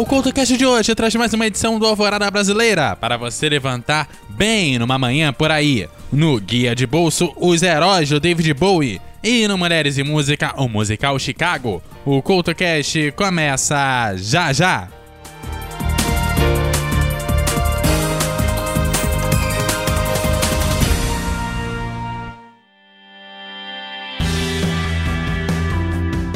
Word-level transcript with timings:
o 0.00 0.06
CoutoCast 0.06 0.56
de 0.56 0.64
hoje 0.64 0.94
traz 0.94 1.14
mais 1.14 1.34
uma 1.34 1.46
edição 1.46 1.78
do 1.78 1.84
Alvorada 1.84 2.30
Brasileira 2.30 2.96
para 2.96 3.18
você 3.18 3.50
levantar 3.50 4.08
bem 4.30 4.78
numa 4.78 4.98
manhã 4.98 5.30
por 5.30 5.50
aí. 5.50 5.86
No 6.10 6.40
Guia 6.40 6.74
de 6.74 6.86
Bolso, 6.86 7.34
os 7.36 7.62
heróis 7.62 8.08
do 8.08 8.18
David 8.18 8.54
Bowie. 8.54 8.98
E 9.22 9.46
no 9.46 9.58
Mulheres 9.58 9.98
e 9.98 10.02
Música, 10.02 10.54
o 10.56 10.66
musical 10.66 11.18
Chicago. 11.18 11.82
O 12.06 12.22
CoutoCast 12.22 13.12
começa 13.14 14.14
já 14.16 14.54
já! 14.54 14.88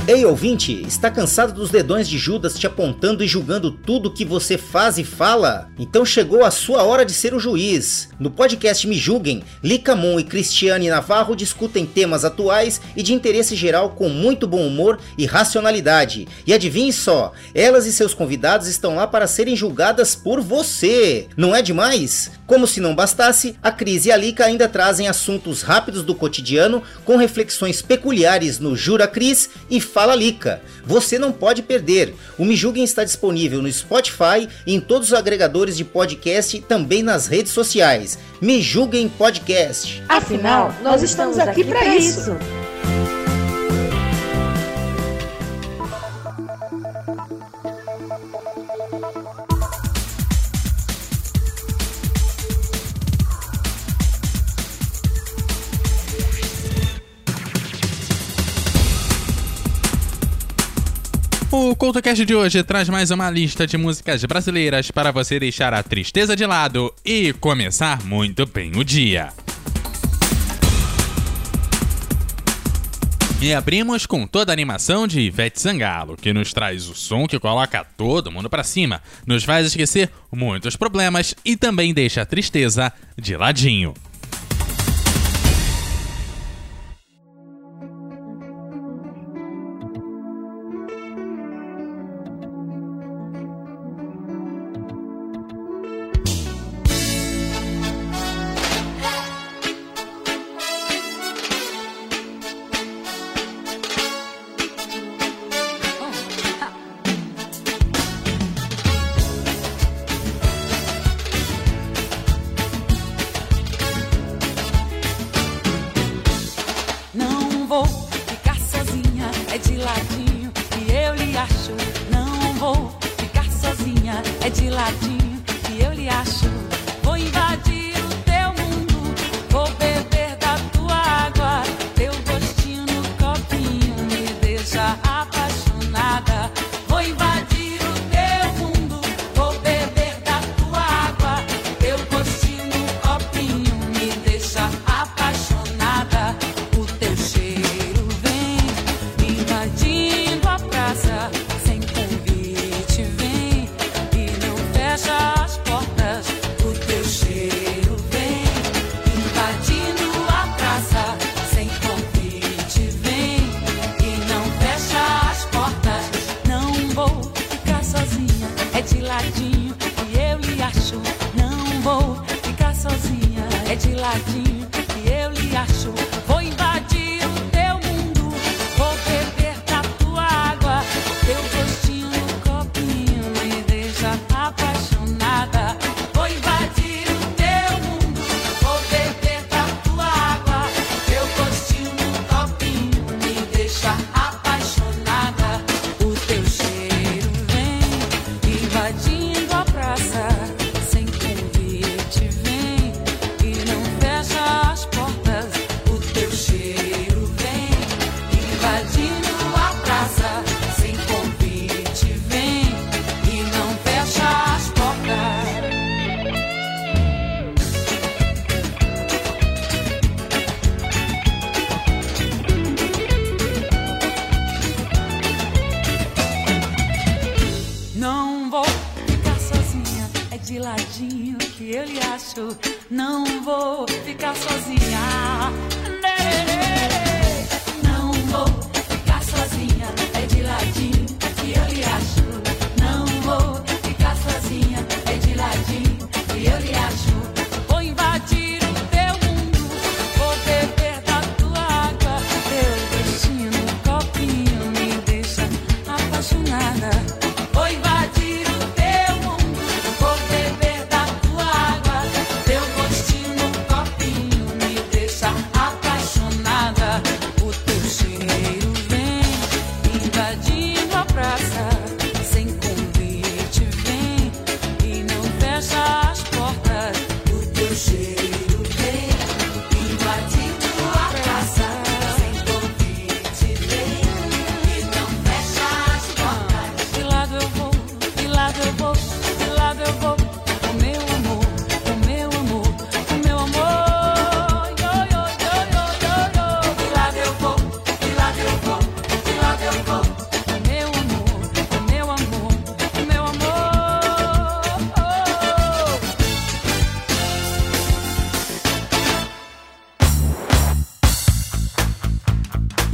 Ei 0.06 0.22
ouvinte, 0.26 0.84
está 0.86 1.10
cansado 1.10 1.54
dos 1.54 1.70
dedões 1.70 2.06
de 2.06 2.18
Judas 2.18 2.58
te 2.58 2.66
apontando 2.66 3.24
e 3.24 3.26
julgando 3.26 3.70
tudo 3.70 4.12
que 4.12 4.22
você 4.22 4.58
faz 4.58 4.98
e 4.98 5.04
fala? 5.04 5.70
Então 5.78 6.04
chegou 6.04 6.44
a 6.44 6.50
sua 6.50 6.82
hora 6.82 7.06
de 7.06 7.14
ser 7.14 7.32
o 7.32 7.40
juiz. 7.40 8.10
No 8.20 8.30
podcast 8.30 8.86
Me 8.86 8.96
Julguem, 8.96 9.42
Licamon 9.62 10.20
e 10.20 10.24
Cristiane 10.24 10.90
Navarro 10.90 11.34
discutem 11.34 11.86
temas 11.86 12.22
atuais 12.22 12.82
e 12.94 13.02
de 13.02 13.14
interesse 13.14 13.56
geral 13.56 13.92
com 13.92 14.10
muito 14.10 14.46
bom 14.46 14.66
humor 14.66 15.00
e 15.16 15.24
racionalidade. 15.24 16.28
E 16.46 16.52
adivinhe 16.52 16.92
só, 16.92 17.32
elas 17.54 17.86
e 17.86 17.92
seus 17.92 18.12
convidados 18.12 18.66
estão 18.66 18.96
lá 18.96 19.06
para 19.06 19.26
serem 19.26 19.56
julgadas 19.56 20.14
por 20.14 20.42
você. 20.42 21.28
Não 21.34 21.56
é 21.56 21.62
demais? 21.62 22.30
Como 22.46 22.66
se 22.66 22.78
não 22.78 22.94
bastasse, 22.94 23.56
a 23.62 23.72
Cris 23.72 24.04
e 24.04 24.12
a 24.12 24.18
Lica 24.18 24.44
ainda 24.44 24.68
trazem 24.68 25.08
assuntos 25.08 25.62
rápidos 25.62 26.02
do 26.02 26.14
cotidiano 26.14 26.82
com 27.06 27.16
reflexões 27.16 27.80
peculiares 27.80 28.58
no 28.58 28.76
Jura 28.76 29.08
Cris 29.08 29.48
e 29.70 29.80
Fala 29.94 30.16
Lica. 30.16 30.60
Você 30.84 31.20
não 31.20 31.30
pode 31.30 31.62
perder. 31.62 32.16
O 32.36 32.44
Me 32.44 32.56
Julguem 32.56 32.82
está 32.82 33.04
disponível 33.04 33.62
no 33.62 33.70
Spotify 33.70 34.48
e 34.66 34.74
em 34.74 34.80
todos 34.80 35.08
os 35.08 35.14
agregadores 35.14 35.76
de 35.76 35.84
podcast 35.84 36.56
e 36.56 36.60
também 36.60 37.00
nas 37.00 37.28
redes 37.28 37.52
sociais. 37.52 38.18
Me 38.40 38.60
Julguem 38.60 39.08
Podcast. 39.08 40.02
Afinal, 40.08 40.74
nós 40.82 41.00
estamos 41.00 41.38
aqui 41.38 41.62
para 41.62 41.94
isso. 41.94 42.36
O 61.56 61.76
CoutoCast 61.76 62.26
de 62.26 62.34
hoje 62.34 62.64
traz 62.64 62.88
mais 62.88 63.12
uma 63.12 63.30
lista 63.30 63.64
de 63.64 63.76
músicas 63.76 64.24
brasileiras 64.24 64.90
para 64.90 65.12
você 65.12 65.38
deixar 65.38 65.72
a 65.72 65.84
tristeza 65.84 66.34
de 66.34 66.44
lado 66.44 66.92
e 67.04 67.32
começar 67.34 68.04
muito 68.04 68.44
bem 68.44 68.72
o 68.76 68.82
dia. 68.82 69.32
E 73.40 73.54
abrimos 73.54 74.04
com 74.04 74.26
toda 74.26 74.50
a 74.50 74.52
animação 74.52 75.06
de 75.06 75.20
Ivete 75.20 75.60
Sangalo, 75.60 76.16
que 76.16 76.32
nos 76.32 76.52
traz 76.52 76.88
o 76.88 76.94
som 76.96 77.28
que 77.28 77.38
coloca 77.38 77.86
todo 77.96 78.32
mundo 78.32 78.50
para 78.50 78.64
cima, 78.64 79.00
nos 79.24 79.44
faz 79.44 79.64
esquecer 79.64 80.10
muitos 80.32 80.74
problemas 80.74 81.36
e 81.44 81.56
também 81.56 81.94
deixa 81.94 82.22
a 82.22 82.26
tristeza 82.26 82.92
de 83.16 83.36
ladinho. 83.36 83.94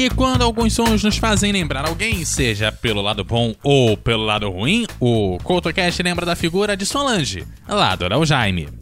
E 0.00 0.08
quando 0.08 0.40
alguns 0.40 0.72
sons 0.72 1.04
nos 1.04 1.18
fazem 1.18 1.52
lembrar 1.52 1.86
alguém, 1.86 2.24
seja 2.24 2.72
pelo 2.72 3.02
lado 3.02 3.22
bom 3.22 3.54
ou 3.62 3.98
pelo 3.98 4.24
lado 4.24 4.48
ruim, 4.48 4.86
o 4.98 5.36
CoutoCast 5.44 6.02
lembra 6.02 6.24
da 6.24 6.34
figura 6.34 6.74
de 6.74 6.86
Solange, 6.86 7.46
lá 7.68 7.94
do 7.94 8.08
Jaime. 8.24 8.79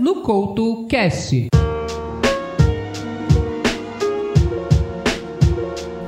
No 0.00 0.22
Couto 0.22 0.86
Cast. 0.88 1.48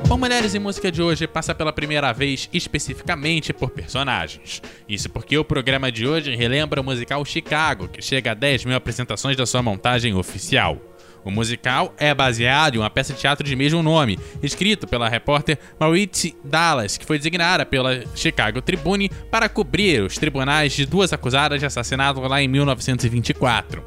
O 0.09 0.17
Mulheres 0.17 0.55
e 0.55 0.59
Música 0.59 0.91
de 0.91 0.99
hoje 0.99 1.27
passa 1.27 1.53
pela 1.53 1.71
primeira 1.71 2.11
vez 2.11 2.49
especificamente 2.51 3.53
por 3.53 3.69
personagens. 3.69 4.63
Isso 4.89 5.11
porque 5.11 5.37
o 5.37 5.45
programa 5.45 5.91
de 5.91 6.07
hoje 6.07 6.35
relembra 6.35 6.81
o 6.81 6.83
musical 6.83 7.23
Chicago, 7.23 7.87
que 7.87 8.01
chega 8.01 8.31
a 8.31 8.33
10 8.33 8.65
mil 8.65 8.75
apresentações 8.75 9.37
da 9.37 9.45
sua 9.45 9.61
montagem 9.61 10.15
oficial. 10.15 10.81
O 11.23 11.31
musical 11.31 11.93
é 11.97 12.13
baseado 12.13 12.75
em 12.75 12.79
uma 12.79 12.89
peça 12.89 13.13
de 13.13 13.19
teatro 13.19 13.47
de 13.47 13.55
mesmo 13.55 13.81
nome, 13.81 14.19
escrito 14.41 14.85
pela 14.87 15.07
repórter 15.07 15.57
Mauritius 15.79 16.33
Dallas, 16.43 16.97
que 16.97 17.05
foi 17.05 17.17
designada 17.17 17.65
pela 17.65 18.03
Chicago 18.15 18.61
Tribune 18.61 19.09
para 19.31 19.47
cobrir 19.47 20.01
os 20.01 20.17
tribunais 20.17 20.73
de 20.73 20.85
duas 20.85 21.13
acusadas 21.13 21.59
de 21.59 21.65
assassinato 21.65 22.19
lá 22.21 22.41
em 22.41 22.47
1924. 22.47 23.83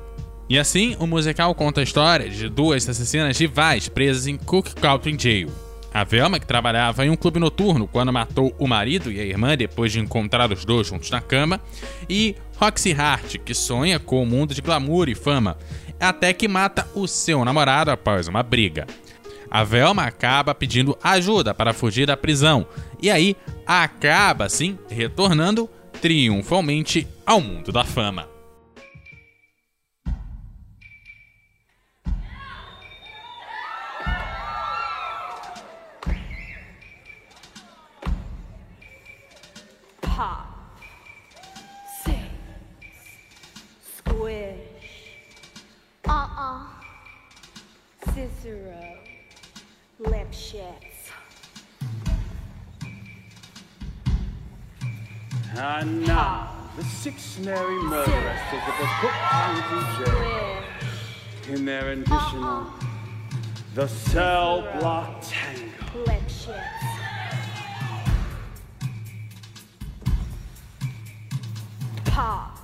E 0.48 0.58
assim, 0.58 0.96
o 1.00 1.06
musical 1.06 1.54
conta 1.54 1.80
a 1.80 1.84
história 1.84 2.28
de 2.28 2.48
duas 2.48 2.88
assassinas 2.88 3.36
rivais 3.38 3.88
presas 3.88 4.26
em 4.26 4.36
Cook 4.36 4.74
County 4.80 5.16
Jail. 5.18 5.50
A 5.92 6.04
Velma, 6.04 6.38
que 6.38 6.46
trabalhava 6.46 7.06
em 7.06 7.10
um 7.10 7.16
clube 7.16 7.40
noturno 7.40 7.88
quando 7.88 8.12
matou 8.12 8.54
o 8.58 8.68
marido 8.68 9.10
e 9.10 9.18
a 9.18 9.24
irmã 9.24 9.56
depois 9.56 9.90
de 9.90 9.98
encontrar 9.98 10.52
os 10.52 10.64
dois 10.64 10.86
juntos 10.86 11.10
na 11.10 11.22
cama, 11.22 11.60
e 12.08 12.36
Roxy 12.58 12.92
Hart, 12.92 13.38
que 13.38 13.54
sonha 13.54 13.98
com 13.98 14.18
o 14.18 14.22
um 14.22 14.26
mundo 14.26 14.54
de 14.54 14.60
glamour 14.60 15.08
e 15.08 15.14
fama, 15.14 15.56
até 16.00 16.32
que 16.32 16.48
mata 16.48 16.86
o 16.94 17.06
seu 17.06 17.44
namorado 17.44 17.90
após 17.90 18.28
uma 18.28 18.42
briga. 18.42 18.86
A 19.50 19.64
Velma 19.64 20.04
acaba 20.04 20.54
pedindo 20.54 20.98
ajuda 21.02 21.54
para 21.54 21.72
fugir 21.72 22.06
da 22.06 22.16
prisão 22.16 22.66
e 23.00 23.10
aí 23.10 23.36
acaba, 23.66 24.44
assim, 24.44 24.78
retornando 24.88 25.68
triunfalmente 26.00 27.06
ao 27.24 27.40
mundo 27.40 27.72
da 27.72 27.84
fama. 27.84 28.28
Pop. 40.00 40.46
Six. 42.04 42.16
Squish. 43.98 44.75
Uh-uh. 46.36 46.66
Cicero. 48.12 48.98
Lipschitz. 50.00 51.10
And 55.56 56.06
now, 56.06 56.50
the 56.76 56.84
six 56.84 57.38
merry 57.38 57.82
murderesses 57.82 58.52
of 58.52 58.74
the 58.78 58.86
Cook 59.00 59.10
County 59.30 60.04
Jail 60.04 60.62
in 61.54 61.64
their 61.64 61.86
rendition 61.86 62.44
of 62.44 62.70
the 63.74 63.86
Cell 63.86 64.60
Block 64.78 65.22
Tango. 65.22 66.04
Lipschitz. 66.04 66.62
Pop. 72.04 72.55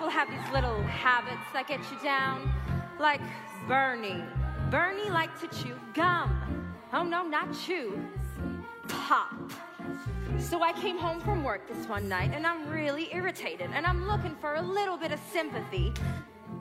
People 0.00 0.08
have 0.08 0.28
these 0.30 0.52
little 0.52 0.82
habits 0.84 1.42
that 1.52 1.66
get 1.66 1.80
you 1.90 1.98
down? 2.02 2.50
Like 2.98 3.20
Bernie. 3.66 4.22
Bernie 4.70 5.10
liked 5.10 5.40
to 5.40 5.48
chew 5.48 5.74
gum. 5.94 6.72
Oh 6.92 7.02
no, 7.02 7.26
not 7.26 7.48
chew. 7.66 8.00
Pop. 8.86 9.34
So 10.38 10.62
I 10.62 10.72
came 10.72 10.96
home 10.96 11.20
from 11.20 11.42
work 11.42 11.66
this 11.66 11.88
one 11.88 12.08
night 12.08 12.30
and 12.32 12.46
I'm 12.46 12.70
really 12.70 13.12
irritated 13.12 13.70
and 13.74 13.84
I'm 13.84 14.06
looking 14.06 14.36
for 14.36 14.54
a 14.54 14.62
little 14.62 14.96
bit 14.96 15.10
of 15.10 15.18
sympathy. 15.32 15.92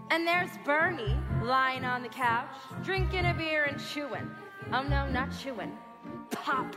And 0.09 0.25
there's 0.25 0.49
Bernie 0.65 1.19
lying 1.43 1.85
on 1.85 2.01
the 2.01 2.09
couch, 2.09 2.49
drinking 2.83 3.25
a 3.25 3.33
beer 3.35 3.65
and 3.65 3.79
chewing. 3.79 4.27
Oh 4.73 4.81
no, 4.81 5.07
not 5.07 5.29
chewing. 5.39 5.71
Pop. 6.31 6.75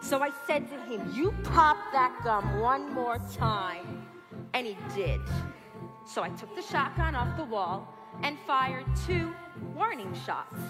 So 0.00 0.22
I 0.22 0.30
said 0.46 0.70
to 0.70 0.80
him, 0.84 1.12
You 1.14 1.34
pop 1.42 1.76
that 1.92 2.18
gum 2.24 2.60
one 2.60 2.90
more 2.94 3.18
time. 3.36 4.06
And 4.54 4.66
he 4.66 4.78
did. 4.94 5.20
So 6.06 6.22
I 6.22 6.30
took 6.30 6.54
the 6.56 6.62
shotgun 6.62 7.14
off 7.14 7.36
the 7.36 7.44
wall 7.44 7.94
and 8.22 8.38
fired 8.46 8.86
two 9.06 9.34
warning 9.74 10.14
shots 10.26 10.60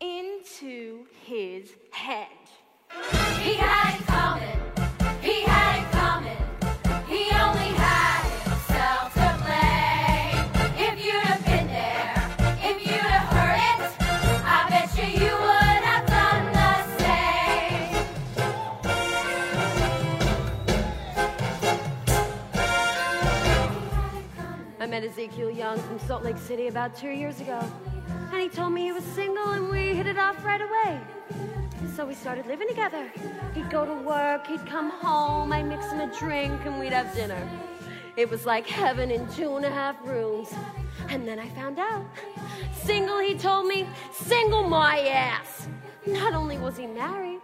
into 0.00 1.06
his 1.24 1.74
head. 1.90 2.28
he 3.40 3.54
had 3.54 3.98
it 3.98 4.06
coming. 4.06 4.57
Met 24.98 25.08
Ezekiel 25.08 25.48
Young 25.48 25.78
from 25.78 25.96
Salt 26.00 26.24
Lake 26.24 26.36
City 26.36 26.66
about 26.66 26.96
two 26.96 27.10
years 27.10 27.40
ago. 27.40 27.60
And 28.32 28.42
he 28.42 28.48
told 28.48 28.72
me 28.72 28.82
he 28.82 28.90
was 28.90 29.04
single 29.04 29.50
and 29.50 29.68
we 29.68 29.94
hit 29.94 30.08
it 30.08 30.18
off 30.18 30.44
right 30.44 30.60
away. 30.60 31.00
So 31.94 32.04
we 32.04 32.14
started 32.14 32.46
living 32.46 32.66
together. 32.66 33.08
He'd 33.54 33.70
go 33.70 33.86
to 33.86 33.94
work, 33.94 34.48
he'd 34.48 34.66
come 34.66 34.90
home, 34.90 35.52
I'd 35.52 35.68
mix 35.68 35.84
him 35.92 36.00
a 36.00 36.12
drink, 36.18 36.60
and 36.64 36.80
we'd 36.80 36.92
have 36.92 37.14
dinner. 37.14 37.40
It 38.16 38.28
was 38.28 38.44
like 38.44 38.66
heaven 38.66 39.12
in 39.12 39.28
two 39.34 39.54
and 39.54 39.64
a 39.64 39.70
half 39.70 39.94
rooms. 40.04 40.52
And 41.08 41.28
then 41.28 41.38
I 41.38 41.48
found 41.50 41.78
out. 41.78 42.04
Single, 42.82 43.20
he 43.20 43.36
told 43.36 43.68
me, 43.68 43.86
single 44.12 44.68
my 44.68 44.98
ass. 45.02 45.68
Not 46.06 46.34
only 46.34 46.58
was 46.58 46.76
he 46.76 46.88
married, 46.88 47.42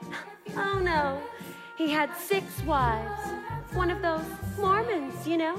oh 0.56 0.80
no, 0.80 1.22
he 1.78 1.88
had 1.88 2.16
six 2.16 2.60
wives. 2.64 3.22
One 3.74 3.92
of 3.92 4.02
those 4.02 4.24
Mormons, 4.58 5.24
you 5.24 5.36
know? 5.36 5.56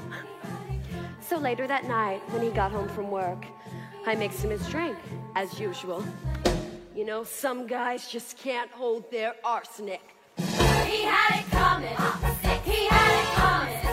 So 1.28 1.38
later 1.38 1.66
that 1.66 1.86
night, 1.88 2.22
when 2.30 2.40
he 2.40 2.50
got 2.50 2.70
home 2.70 2.88
from 2.88 3.10
work, 3.10 3.44
I 4.06 4.14
mixed 4.14 4.44
him 4.44 4.50
his 4.50 4.64
drink, 4.68 4.96
as 5.34 5.58
usual. 5.58 6.04
You 6.94 7.04
know, 7.04 7.24
some 7.24 7.66
guys 7.66 8.08
just 8.08 8.38
can't 8.38 8.70
hold 8.70 9.10
their 9.10 9.34
arsenic. 9.42 10.02
He 10.36 11.02
had 11.02 11.40
it 11.40 11.50
coming. 11.50 11.96
He 12.62 12.86
had 12.86 13.22
it 13.22 13.34
coming. 13.34 13.85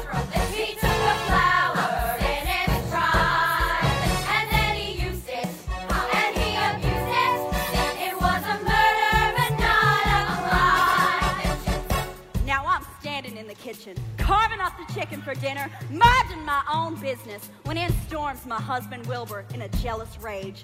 Chicken 14.93 15.21
for 15.21 15.33
dinner, 15.35 15.69
minding 15.89 16.45
my 16.45 16.63
own 16.71 16.95
business, 16.95 17.49
when 17.63 17.77
in 17.77 17.91
storms 18.05 18.45
my 18.45 18.61
husband 18.61 19.05
Wilbur 19.07 19.45
in 19.53 19.63
a 19.63 19.69
jealous 19.69 20.17
rage. 20.21 20.63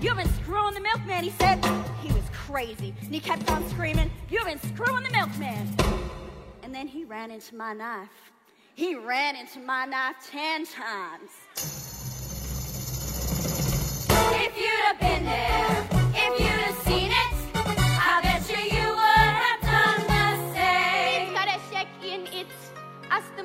You've 0.00 0.16
been 0.16 0.32
screwing 0.34 0.74
the 0.74 0.80
milkman, 0.80 1.24
he 1.24 1.30
said. 1.30 1.64
He 2.02 2.12
was 2.12 2.24
crazy, 2.32 2.94
and 3.02 3.14
he 3.14 3.20
kept 3.20 3.50
on 3.50 3.68
screaming, 3.70 4.10
You've 4.30 4.46
been 4.46 4.60
screwing 4.60 5.04
the 5.04 5.10
milkman. 5.10 5.68
And 6.62 6.74
then 6.74 6.86
he 6.86 7.04
ran 7.04 7.30
into 7.30 7.54
my 7.54 7.72
knife. 7.72 8.08
He 8.74 8.94
ran 8.94 9.36
into 9.36 9.60
my 9.60 9.84
knife 9.84 10.16
ten 10.30 10.64
times. 10.64 11.30
If 14.32 14.56
you'd 14.56 14.84
have 14.86 15.00
been 15.00 15.24
there, 15.24 15.79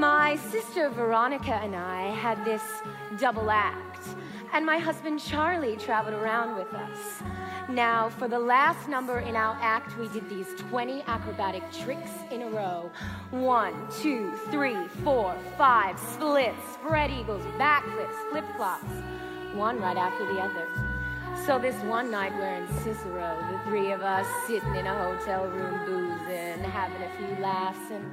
My 0.00 0.36
sister 0.50 0.88
Veronica 0.88 1.56
and 1.56 1.76
I 1.76 2.08
had 2.08 2.42
this 2.42 2.62
double 3.18 3.50
act, 3.50 4.08
and 4.54 4.64
my 4.64 4.78
husband 4.78 5.20
Charlie 5.20 5.76
traveled 5.76 6.14
around 6.14 6.56
with 6.56 6.72
us. 6.72 7.22
Now, 7.68 8.08
for 8.08 8.26
the 8.26 8.38
last 8.38 8.88
number 8.88 9.18
in 9.18 9.36
our 9.36 9.58
act, 9.60 9.98
we 9.98 10.08
did 10.08 10.26
these 10.30 10.46
20 10.56 11.02
acrobatic 11.02 11.62
tricks 11.70 12.12
in 12.30 12.40
a 12.40 12.48
row. 12.48 12.90
One, 13.30 13.74
two, 14.00 14.32
three, 14.50 14.88
four, 15.04 15.36
five, 15.58 15.98
splits, 15.98 16.56
spread 16.72 17.10
eagles, 17.10 17.44
backflips, 17.58 18.30
flip 18.30 18.46
flops. 18.56 18.88
One 19.52 19.78
right 19.82 19.98
after 19.98 20.24
the 20.32 20.40
other. 20.40 20.66
So 21.44 21.58
this 21.58 21.76
one 21.84 22.10
night 22.10 22.32
we're 22.32 22.54
in 22.54 22.66
Cicero, 22.78 23.36
the 23.52 23.70
three 23.70 23.92
of 23.92 24.00
us 24.00 24.26
sitting 24.46 24.76
in 24.76 24.86
a 24.86 24.94
hotel 24.94 25.46
room 25.46 25.84
boozing, 25.84 26.64
having 26.64 27.02
a 27.02 27.10
few 27.18 27.44
laughs, 27.44 27.90
and 27.90 28.10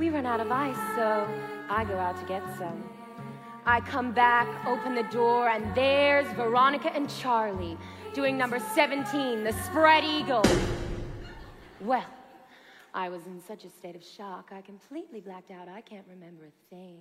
we 0.00 0.08
run 0.08 0.24
out 0.24 0.40
of 0.40 0.50
ice, 0.50 0.78
so 0.96 1.28
I 1.68 1.84
go 1.84 1.98
out 1.98 2.18
to 2.18 2.24
get 2.24 2.42
some. 2.56 2.82
I 3.66 3.82
come 3.82 4.12
back, 4.12 4.48
open 4.66 4.94
the 4.94 5.02
door, 5.02 5.50
and 5.50 5.74
there's 5.74 6.26
Veronica 6.32 6.90
and 6.94 7.06
Charlie 7.10 7.76
doing 8.14 8.38
number 8.38 8.58
17, 8.58 9.44
the 9.44 9.52
spread 9.64 10.02
eagle. 10.02 10.42
Well, 11.82 12.06
I 12.94 13.10
was 13.10 13.26
in 13.26 13.42
such 13.42 13.66
a 13.66 13.68
state 13.68 13.94
of 13.94 14.02
shock, 14.02 14.52
I 14.56 14.62
completely 14.62 15.20
blacked 15.20 15.50
out. 15.50 15.68
I 15.68 15.82
can't 15.82 16.06
remember 16.08 16.46
a 16.46 16.74
thing. 16.74 16.96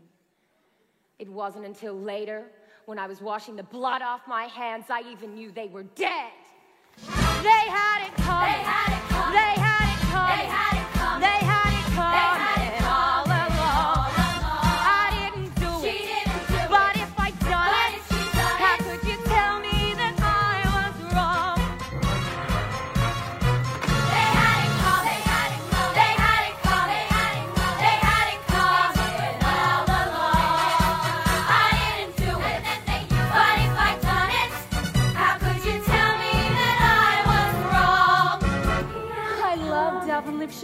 It 1.20 1.30
wasn't 1.30 1.66
until 1.66 1.94
later, 1.94 2.48
when 2.86 3.00
I 3.00 3.08
was 3.08 3.22
washing 3.22 3.56
the 3.56 3.64
blood 3.64 4.02
off 4.02 4.28
my 4.28 4.44
hands, 4.44 4.88
I 4.90 5.04
even 5.10 5.36
knew 5.36 5.54
they 5.54 5.68
were 5.68 5.84
dead. 5.84 6.34
They 6.98 7.64
had 7.72 8.08
it 8.08 8.14
coming. 8.16 8.52
They 8.52 8.60
had 8.68 8.92
it 8.92 9.08
coming. 9.08 9.36
They 9.36 9.62
had 9.62 10.74
it 10.74 10.82
coming. 10.82 10.89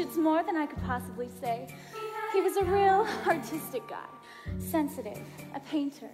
Lipschitz 0.06 0.18
more 0.18 0.44
than 0.44 0.56
I 0.56 0.66
could 0.66 0.82
possibly 0.84 1.30
say. 1.42 1.68
He 2.34 2.42
was 2.42 2.58
a 2.58 2.64
real 2.64 3.08
artistic 3.28 3.88
guy, 3.88 4.06
sensitive, 4.60 5.22
a 5.54 5.60
painter. 5.60 6.10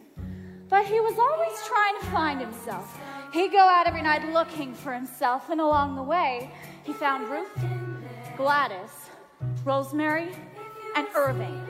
But 0.69 0.85
he 0.85 0.99
was 0.99 1.17
always 1.19 1.67
trying 1.67 1.99
to 1.99 2.05
find 2.07 2.39
himself. 2.39 2.97
He'd 3.33 3.51
go 3.51 3.59
out 3.59 3.87
every 3.87 4.01
night 4.01 4.31
looking 4.31 4.73
for 4.73 4.93
himself, 4.93 5.49
and 5.49 5.59
along 5.59 5.95
the 5.95 6.03
way, 6.03 6.49
he 6.83 6.93
found 6.93 7.29
Ruth, 7.29 7.51
Gladys, 8.37 9.09
Rosemary, 9.65 10.29
and 10.95 11.07
Irving. 11.15 11.61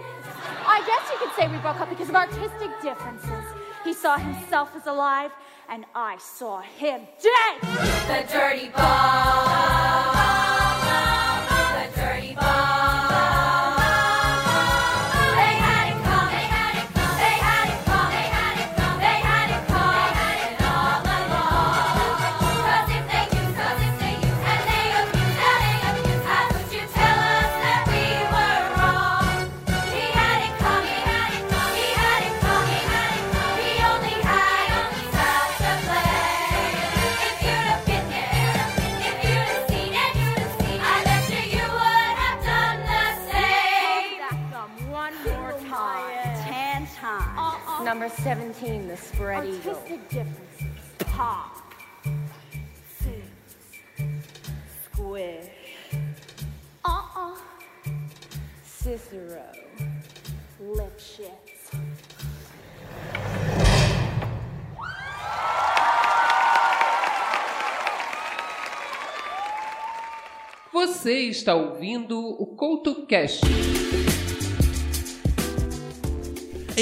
I 0.66 0.84
guess 0.86 1.12
you 1.12 1.18
could 1.20 1.36
say 1.36 1.48
we 1.48 1.58
broke 1.62 1.80
up 1.80 1.90
because 1.90 2.10
of 2.10 2.16
artistic 2.16 2.70
differences. 2.82 3.46
He 3.84 3.94
saw 3.94 4.18
himself 4.18 4.76
as 4.76 4.86
alive, 4.86 5.32
and 5.70 5.86
I 5.96 6.18
saw 6.18 6.62
him 6.62 7.02
dead. 7.22 7.62
The 7.62 8.32
dirty 8.32 8.70
bomb. 8.70 10.51
Number 47.92 48.08
17, 48.08 48.88
the 48.88 48.96
spread 48.96 49.46
eagle. 49.46 49.76
Artistic 49.76 50.10
differences. 50.10 50.66
Pop. 51.00 51.58
Squish. 54.86 55.50
Uh-uh. 56.86 57.36
Cicero. 58.64 59.44
Lipschitz. 60.62 61.72
Você 70.72 71.28
está 71.28 71.56
ouvindo 71.56 72.18
o 72.42 72.56
CoutoCast. 72.56 73.81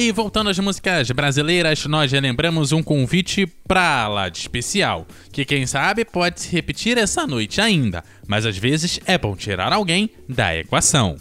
E 0.01 0.13
voltando 0.13 0.49
às 0.49 0.57
músicas 0.57 1.11
brasileiras, 1.11 1.85
nós 1.85 2.09
relembramos 2.09 2.71
um 2.71 2.81
convite 2.81 3.45
pra 3.67 4.07
lá 4.07 4.29
de 4.29 4.37
especial, 4.37 5.05
que 5.29 5.43
quem 5.43 5.67
sabe 5.67 6.05
pode 6.05 6.39
se 6.39 6.49
repetir 6.49 6.97
essa 6.97 7.27
noite 7.27 7.59
ainda, 7.59 8.01
mas 8.25 8.45
às 8.45 8.57
vezes 8.57 9.01
é 9.05 9.17
bom 9.17 9.35
tirar 9.35 9.73
alguém 9.73 10.09
da 10.25 10.55
equação. 10.55 11.17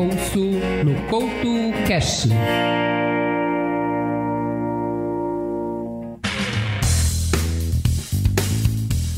Bolso 0.00 0.40
no 0.82 0.94
Couto 1.08 1.72
Cash. 1.86 2.26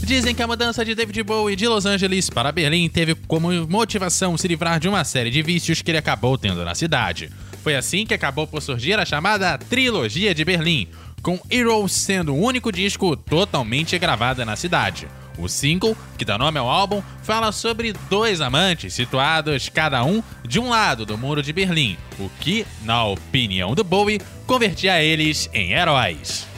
Dizem 0.05 0.35
que 0.35 0.43
a 0.43 0.47
mudança 0.47 0.85
de 0.85 0.95
David 0.97 1.23
Bowie 1.23 1.55
de 1.55 1.69
Los 1.69 1.87
Angeles 1.87 2.29
para 2.29 2.51
Berlim 2.51 2.89
teve 2.89 3.15
como 3.15 3.53
motivação 3.69 4.37
se 4.37 4.49
livrar 4.49 4.81
de 4.81 4.89
uma 4.89 5.05
série 5.05 5.31
de 5.31 5.41
vícios 5.41 5.81
que 5.81 5.91
ele 5.91 5.99
acabou 5.99 6.37
tendo 6.37 6.65
na 6.65 6.75
cidade. 6.75 7.31
Foi 7.63 7.77
assim 7.77 8.05
que 8.05 8.13
acabou 8.13 8.49
por 8.49 8.61
surgir 8.61 8.99
a 8.99 9.07
chamada 9.07 9.57
Trilogia 9.57 10.35
de 10.35 10.45
Berlim, 10.45 10.89
com 11.23 11.39
Heroes 11.49 11.93
sendo 11.93 12.35
o 12.35 12.41
único 12.45 12.73
disco 12.73 13.17
totalmente 13.17 13.97
gravado 14.01 14.45
na 14.45 14.57
cidade. 14.57 15.07
O 15.39 15.49
single, 15.49 15.97
que 16.19 16.25
dá 16.25 16.37
nome 16.37 16.59
ao 16.59 16.69
álbum, 16.69 17.03
fala 17.23 17.53
sobre 17.53 17.93
dois 18.11 18.41
amantes 18.41 18.95
situados 18.95 19.69
cada 19.69 20.05
um 20.05 20.23
de 20.47 20.61
um 20.61 20.69
lado 20.69 21.07
do 21.07 21.17
muro 21.17 21.43
de 21.43 21.53
Berlim, 21.53 21.97
o 22.19 22.31
que, 22.41 22.67
na 22.83 23.05
opinião 23.05 23.75
do 23.75 23.83
Bowie, 23.83 24.21
convertia 24.47 25.03
eles 25.03 25.49
em 25.53 25.73
heróis. 25.73 26.52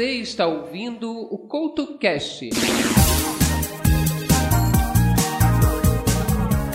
Você 0.00 0.12
está 0.12 0.46
ouvindo 0.46 1.10
o 1.10 1.36
Couto 1.36 1.98
Cash. 1.98 2.40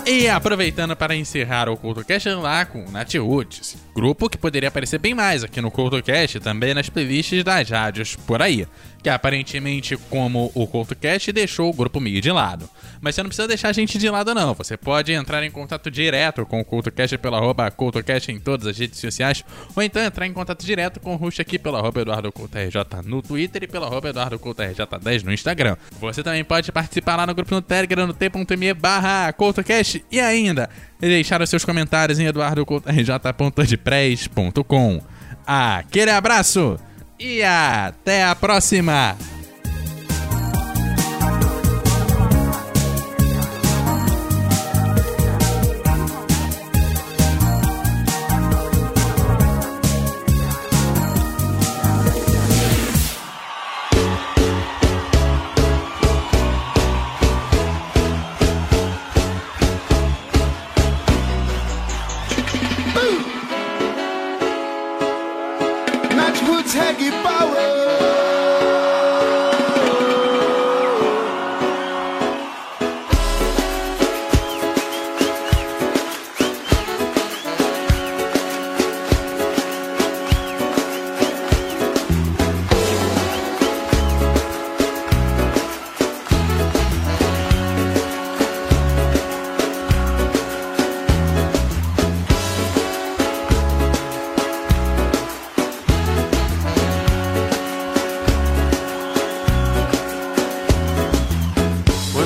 E 0.05 0.29
aproveitando 0.29 0.95
para 0.95 1.15
encerrar 1.15 1.67
o 1.67 1.75
CultoCast 1.75 2.29
lá 2.29 2.63
com 2.63 2.85
o 2.85 2.91
Nat 2.91 3.15
Roots, 3.15 3.75
grupo 3.95 4.29
que 4.29 4.38
poderia 4.38 4.69
aparecer 4.69 4.99
bem 4.99 5.15
mais 5.15 5.43
aqui 5.43 5.59
no 5.59 5.71
CultoCast 5.71 6.38
e 6.38 6.39
também 6.39 6.75
nas 6.75 6.88
playlists 6.88 7.43
das 7.43 7.67
rádios 7.67 8.15
por 8.15 8.39
aí, 8.39 8.67
que 9.01 9.09
aparentemente, 9.09 9.97
como 9.97 10.51
o 10.53 10.67
CultoCast, 10.67 11.31
deixou 11.31 11.71
o 11.71 11.73
grupo 11.73 11.99
meio 11.99 12.21
de 12.21 12.31
lado. 12.31 12.69
Mas 13.05 13.13
você 13.13 13.21
não 13.21 13.29
precisa 13.29 13.47
deixar 13.47 13.69
a 13.69 13.71
gente 13.71 13.99
de 13.99 14.09
lado 14.09 14.33
não, 14.33 14.55
você 14.55 14.75
pode 14.75 15.13
entrar 15.13 15.43
em 15.43 15.51
contato 15.51 15.91
direto 15.91 16.43
com 16.43 16.59
o 16.59 16.65
CultoCast 16.65 17.15
pelo 17.19 17.35
arroba 17.35 17.69
CultoCast 17.69 18.31
em 18.31 18.39
todas 18.39 18.65
as 18.65 18.75
redes 18.75 18.99
sociais, 18.99 19.45
ou 19.75 19.83
então 19.83 20.01
entrar 20.01 20.25
em 20.25 20.33
contato 20.33 20.65
direto 20.65 20.99
com 20.99 21.13
o 21.13 21.15
Rush 21.15 21.39
aqui 21.39 21.59
pelo 21.59 21.77
arroba 21.77 22.01
EduardoCultoRJ 22.01 23.03
no 23.05 23.21
Twitter 23.21 23.61
e 23.61 23.67
pelo 23.67 23.85
arroba 23.85 24.09
EduardoCultoRJ10 24.09 25.23
no 25.23 25.31
Instagram. 25.31 25.77
Você 25.99 26.23
também 26.23 26.43
pode 26.43 26.71
participar 26.71 27.17
lá 27.17 27.27
no 27.27 27.35
grupo 27.35 27.53
no 27.53 27.61
Telegram 27.61 28.07
no 28.07 28.13
t.me 28.13 28.73
barra 28.73 29.31
CultoCast 29.33 30.03
e 30.11 30.19
ainda 30.19 30.67
deixar 30.99 31.39
os 31.43 31.49
seus 31.51 31.63
comentários 31.63 32.17
em 32.17 32.25
eduardocultorj.wordpress.com. 32.25 35.01
Aquele 35.45 36.09
abraço 36.09 36.79
e 37.19 37.43
até 37.43 38.23
a 38.23 38.35
próxima! 38.35 39.35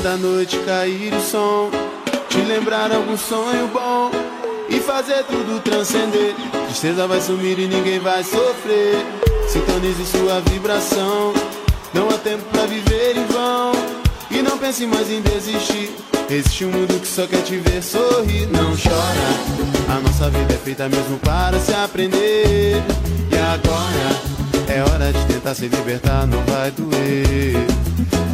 Quando 0.09 0.25
a 0.25 0.31
noite 0.31 0.57
cair 0.65 1.13
o 1.13 1.21
som, 1.21 1.69
te 2.29 2.39
lembrar 2.39 2.91
algum 2.91 3.15
sonho 3.15 3.67
bom 3.67 4.09
e 4.67 4.79
fazer 4.79 5.23
tudo 5.25 5.61
transcender. 5.61 6.33
Tristeza 6.65 7.05
vai 7.05 7.21
sumir 7.21 7.59
e 7.59 7.67
ninguém 7.67 7.99
vai 7.99 8.23
sofrer. 8.23 9.05
Sintonize 9.47 10.03
sua 10.07 10.41
vibração. 10.49 11.31
Não 11.93 12.09
há 12.09 12.13
tempo 12.13 12.43
pra 12.45 12.65
viver 12.65 13.17
em 13.17 13.25
vão. 13.27 13.71
E 14.31 14.41
não 14.41 14.57
pense 14.57 14.87
mais 14.87 15.11
em 15.11 15.21
desistir. 15.21 15.91
Existe 16.27 16.65
um 16.65 16.71
mundo 16.71 16.99
que 16.99 17.07
só 17.07 17.27
quer 17.27 17.43
te 17.43 17.57
ver 17.57 17.83
sorrir. 17.83 18.47
Não 18.47 18.75
chora. 18.75 19.95
A 19.95 19.99
nossa 19.99 20.27
vida 20.31 20.55
é 20.55 20.57
feita 20.57 20.89
mesmo 20.89 21.19
para 21.19 21.59
se 21.59 21.71
aprender. 21.75 22.81
E 23.31 23.37
agora 23.37 24.73
é 24.75 24.81
hora 24.81 25.13
de 25.13 25.23
tentar 25.31 25.53
se 25.53 25.67
libertar, 25.67 26.25
não 26.25 26.43
vai 26.45 26.71
doer. 26.71 27.78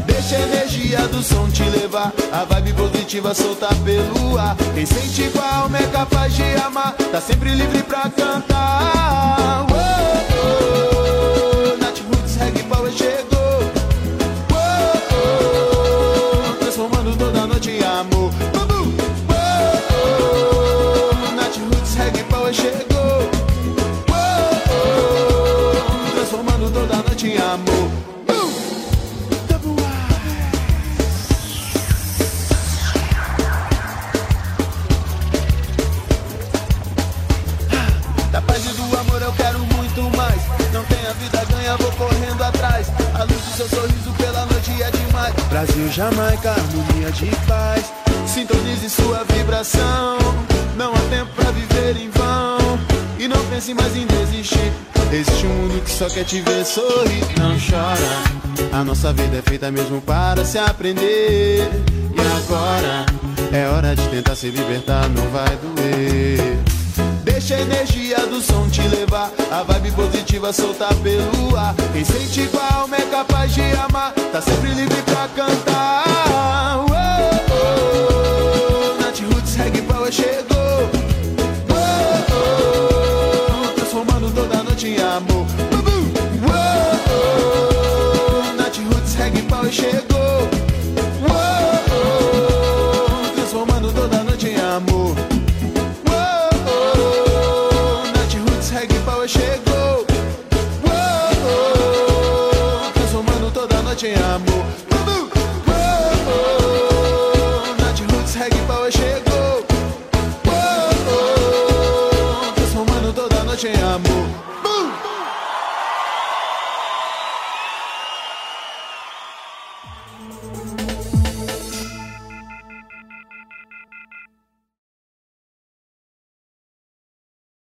Deixa 0.06 0.36
a 0.36 0.41
energia 0.41 1.08
do 1.08 1.22
som 1.22 1.50
te 1.50 1.63
levar, 1.63 2.13
a 2.32 2.44
vibe 2.46 2.74
positiva 2.74 3.34
soltar 3.34 3.76
pelo 3.84 4.38
ar. 4.38 4.56
Quem 4.74 4.86
sente 4.86 5.30
com 5.30 5.39
a 5.39 5.56
alma 5.58 5.78
é 5.78 5.88
capaz 5.88 6.34
de 6.34 6.44
amar, 6.56 6.94
tá 7.12 7.22
sempre 7.22 7.54
livre 7.54 7.84
pra 7.84 8.10
cantar. 8.10 9.65
Oh, 9.72 9.76
oh, 11.74 11.78
Nath 11.78 12.00
Roots 12.00 12.36
Reggae 12.38 12.63
Power 12.63 12.91
chegou. 12.91 13.25
Feita 59.65 59.71
mesmo 59.71 60.01
para 60.01 60.45
se 60.45 60.58
aprender. 60.58 61.69
E 62.13 62.21
agora 62.38 63.06
é 63.51 63.67
hora 63.67 63.95
de 63.95 64.08
tentar 64.10 64.36
se 64.36 64.49
libertar, 64.49 65.10
não 65.10 65.28
vai 65.30 65.58
doer. 65.58 66.60
Deixa 67.23 67.56
a 67.56 67.62
energia 67.62 68.25
do 68.28 68.41
som 68.41 68.69
te 68.69 68.82
levar, 68.82 69.32
a 69.51 69.63
vibe 69.63 69.91
positiva 69.91 70.54
soltar 70.54 70.93
pelo 70.95 71.56
ar. 71.56 71.75
Quem 71.93 72.04
sente 72.04 72.41
igual 72.41 72.89
é 72.91 73.01
capaz 73.10 73.54
de 73.54 73.62
amar, 73.62 74.13
tá 74.32 74.41
sempre 74.41 74.73
livre 74.73 75.01
pra 75.04 75.28
cantar. 75.36 75.85